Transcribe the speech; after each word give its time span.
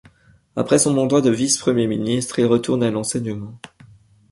Après 0.55 0.79
son 0.79 0.95
mandat 0.95 1.21
de 1.21 1.29
vice-premier 1.29 1.85
ministre, 1.85 2.39
il 2.39 2.47
retourne 2.47 2.81
à 2.81 2.89
l'enseignement. 2.89 3.59